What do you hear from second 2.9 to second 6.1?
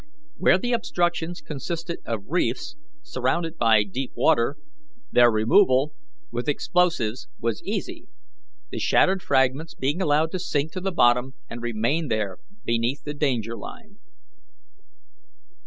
surrounded by deep water, their removal